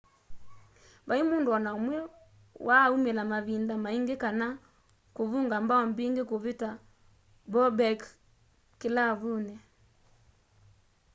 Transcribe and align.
vai 1.07 1.19
mundu 1.29 1.49
o 1.55 1.57
na 1.65 1.71
umwe 1.79 1.97
waa 2.67 2.85
umila 2.95 3.21
mavinda 3.31 3.73
maingi 3.83 4.15
kana 4.23 4.47
kuvunga 5.15 5.55
mbao 5.63 5.83
mbingi 5.91 6.23
kuvita 6.29 6.69
bobek 7.51 7.99
kilavuni 8.79 9.55